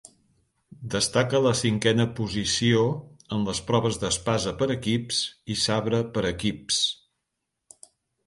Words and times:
Destaca 0.93 1.41
la 1.47 1.51
cinquena 1.59 2.05
posició 2.19 2.79
en 3.37 3.43
les 3.49 3.61
proves 3.69 4.01
d'espasa 4.05 4.53
per 4.63 4.69
equips 4.77 5.19
i 5.57 5.61
sabre 5.65 5.99
per 6.17 6.27
equips. 6.33 6.81